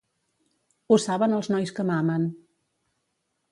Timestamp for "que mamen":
1.81-2.27